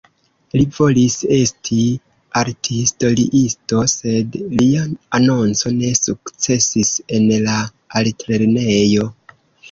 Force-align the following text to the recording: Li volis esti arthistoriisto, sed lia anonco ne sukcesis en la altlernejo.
Li 0.53 0.61
volis 0.75 1.15
esti 1.33 1.75
arthistoriisto, 2.39 3.83
sed 3.93 4.37
lia 4.61 4.85
anonco 5.17 5.73
ne 5.75 5.91
sukcesis 5.99 6.95
en 7.19 7.29
la 7.49 7.59
altlernejo. 8.01 9.07